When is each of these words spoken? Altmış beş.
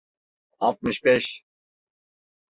Altmış 0.59 1.03
beş. 1.03 1.43